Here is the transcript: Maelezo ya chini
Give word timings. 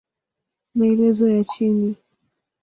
Maelezo 0.75 1.29
ya 1.31 1.43
chini 1.43 1.95